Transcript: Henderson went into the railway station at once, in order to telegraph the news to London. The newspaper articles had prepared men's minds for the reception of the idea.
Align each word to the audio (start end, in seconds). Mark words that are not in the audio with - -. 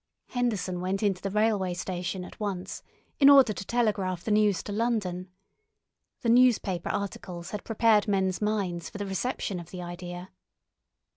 Henderson 0.29 0.81
went 0.81 1.03
into 1.03 1.21
the 1.21 1.29
railway 1.29 1.75
station 1.75 2.25
at 2.25 2.39
once, 2.39 2.81
in 3.19 3.29
order 3.29 3.53
to 3.53 3.63
telegraph 3.63 4.23
the 4.23 4.31
news 4.31 4.63
to 4.63 4.71
London. 4.71 5.29
The 6.21 6.29
newspaper 6.29 6.89
articles 6.89 7.51
had 7.51 7.63
prepared 7.63 8.07
men's 8.07 8.41
minds 8.41 8.89
for 8.89 8.97
the 8.97 9.05
reception 9.05 9.59
of 9.59 9.69
the 9.69 9.83
idea. 9.83 10.31